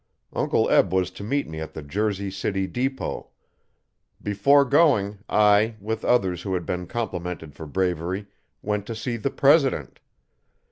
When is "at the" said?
1.61-1.83